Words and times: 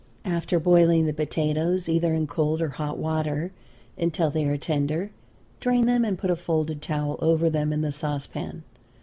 After 0.25 0.59
boiling 0.59 1.05
the 1.05 1.13
potatoes, 1.13 1.87
either 1.87 2.11
in 2.15 2.25
cold 2.25 2.59
or 2.59 2.69
hot 2.69 2.97
water, 2.97 3.51
until 3.95 4.31
they 4.31 4.45
are 4.45 4.57
tender, 4.57 5.11
drain 5.59 5.85
them 5.85 6.03
and 6.03 6.17
put 6.17 6.31
a 6.31 6.35
folded 6.35 6.81
towel 6.81 7.19
over 7.21 7.51
them 7.51 7.71
in 7.71 7.81
the 7.81 7.91
sauce 7.91 8.25
pan. 8.25 8.63